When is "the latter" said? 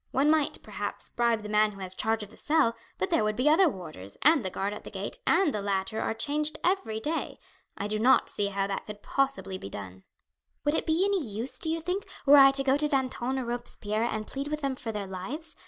5.53-6.01